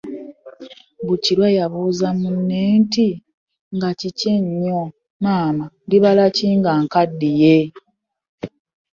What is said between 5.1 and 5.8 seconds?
Maama